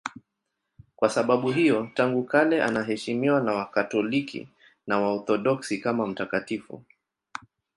[0.95, 4.47] Kwa sababu hiyo tangu kale anaheshimiwa na Wakatoliki
[4.87, 6.83] na Waorthodoksi kama mtakatifu.